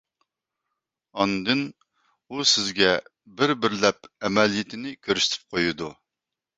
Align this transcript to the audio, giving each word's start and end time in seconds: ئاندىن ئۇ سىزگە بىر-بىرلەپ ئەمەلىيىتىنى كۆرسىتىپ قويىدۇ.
ئاندىن 1.19 1.61
ئۇ 2.31 2.47
سىزگە 2.53 2.91
بىر-بىرلەپ 3.37 4.13
ئەمەلىيىتىنى 4.17 4.99
كۆرسىتىپ 5.07 5.51
قويىدۇ. 5.57 5.97